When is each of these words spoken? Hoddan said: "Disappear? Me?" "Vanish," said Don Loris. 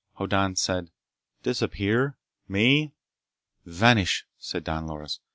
Hoddan 0.17 0.55
said: 0.55 0.89
"Disappear? 1.43 2.17
Me?" 2.47 2.91
"Vanish," 3.67 4.25
said 4.39 4.63
Don 4.63 4.87
Loris. 4.87 5.19